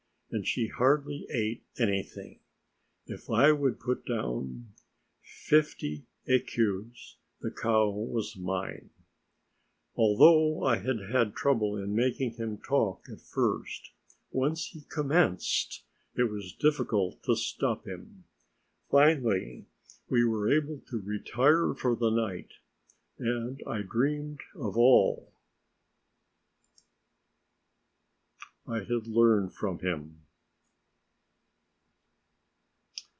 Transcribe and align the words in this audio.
and 0.33 0.47
she 0.47 0.67
hardly 0.69 1.27
ate 1.29 1.61
anything. 1.77 2.39
If 3.05 3.29
I 3.29 3.51
would 3.51 3.81
put 3.81 4.05
down 4.05 4.69
fifty 5.21 6.05
écus, 6.25 7.15
the 7.41 7.51
cow 7.51 7.89
was 7.89 8.37
mine. 8.37 8.91
Although 9.97 10.63
I 10.63 10.77
had 10.77 11.09
had 11.13 11.35
trouble 11.35 11.75
in 11.75 11.93
making 11.93 12.35
him 12.35 12.57
talk 12.59 13.07
at 13.11 13.19
first, 13.19 13.91
once 14.31 14.67
he 14.67 14.83
commenced 14.89 15.83
it 16.15 16.31
was 16.31 16.53
difficult 16.53 17.21
to 17.23 17.35
stop 17.35 17.85
him. 17.85 18.23
Finally, 18.89 19.65
we 20.09 20.23
were 20.23 20.49
able 20.49 20.79
to 20.91 21.01
retire 21.01 21.73
for 21.73 21.93
the 21.93 22.09
night, 22.09 22.53
and 23.19 23.61
I 23.67 23.81
dreamed 23.81 24.39
of 24.55 24.77
all 24.77 25.33
I 28.65 28.77
had 28.77 29.07
learned 29.07 29.53
from 29.53 29.79
him. 29.79 30.19